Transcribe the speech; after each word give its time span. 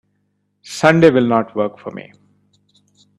Sunday 0.63 1.11
will 1.11 1.27
not 1.27 1.55
work 1.55 1.77
for 1.77 1.91
me. 1.91 2.11